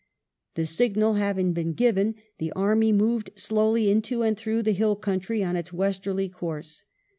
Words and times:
The 0.55 0.65
signal 0.65 1.13
having 1.13 1.53
been 1.53 1.73
given, 1.73 2.15
the 2.39 2.51
army 2.53 2.91
moved 2.91 3.29
slowly 3.35 3.91
into 3.91 4.23
and 4.23 4.35
through 4.35 4.63
the 4.63 4.71
hill 4.71 4.95
country 4.95 5.43
on 5.43 5.55
its 5.55 5.71
westerly 5.71 6.27
course. 6.27 6.85